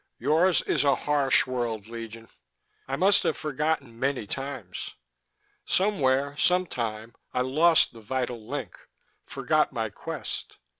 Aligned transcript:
"Yours 0.17 0.63
is 0.63 0.83
a 0.83 0.95
harsh 0.95 1.45
world, 1.45 1.85
Legion. 1.85 2.27
I 2.87 2.95
must 2.95 3.21
have 3.21 3.37
forgotten 3.37 3.99
many 3.99 4.25
times. 4.25 4.95
Somewhere, 5.63 6.35
some 6.37 6.65
time, 6.65 7.13
I 7.35 7.41
lost 7.41 7.93
the 7.93 8.01
vital 8.01 8.43
link, 8.43 8.75
forgot 9.27 9.71
my 9.71 9.91
quest. 9.91 10.57